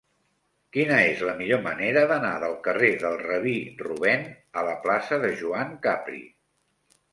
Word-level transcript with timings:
Quina 0.77 0.95
és 1.09 1.19
la 1.29 1.35
millor 1.41 1.61
manera 1.65 2.03
d'anar 2.13 2.31
del 2.45 2.57
carrer 2.69 2.89
del 3.05 3.19
Rabí 3.27 3.55
Rubèn 3.85 4.27
a 4.63 4.67
la 4.71 4.75
plaça 4.89 5.23
de 5.29 5.33
Joan 5.45 5.79
Capri? 5.89 6.27